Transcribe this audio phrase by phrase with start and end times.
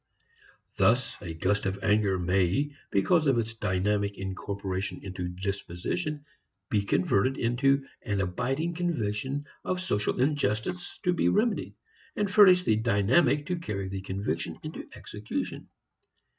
[0.77, 6.25] Thus a gust of anger may, because of its dynamic incorporation into disposition,
[6.71, 11.75] be converted into an abiding conviction of social injustice to be remedied,
[12.15, 15.69] and furnish the dynamic to carry the conviction into execution.